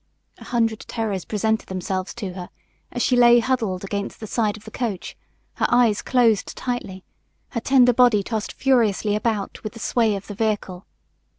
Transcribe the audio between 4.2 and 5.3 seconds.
side of the coach,